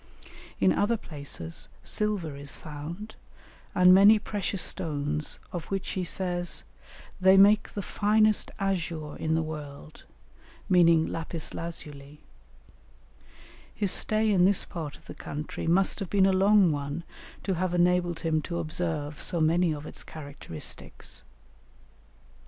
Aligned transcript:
In 0.59 0.73
other 0.73 0.97
places 0.97 1.69
silver 1.83 2.35
is 2.35 2.57
found, 2.57 3.13
and 3.75 3.93
many 3.93 4.17
precious 4.17 4.63
stones, 4.63 5.39
of 5.51 5.65
which 5.65 5.89
he 5.89 6.03
says 6.03 6.63
"they 7.19 7.37
make 7.37 7.75
the 7.75 7.83
finest 7.83 8.49
azure 8.57 9.15
in 9.17 9.35
the 9.35 9.43
world," 9.43 10.05
meaning 10.67 11.05
lapis 11.05 11.53
lazuli; 11.53 12.19
his 13.75 13.91
stay 13.91 14.31
in 14.31 14.43
this 14.43 14.65
part 14.65 14.97
of 14.97 15.05
the 15.05 15.13
country 15.13 15.67
must 15.67 15.99
have 15.99 16.09
been 16.09 16.25
a 16.25 16.33
long 16.33 16.71
one 16.71 17.03
to 17.43 17.53
have 17.53 17.75
enabled 17.75 18.21
him 18.21 18.41
to 18.41 18.57
observe 18.57 19.21
so 19.21 19.39
many 19.39 19.71
of 19.71 19.85
its 19.85 20.03
characteristics. 20.03 21.21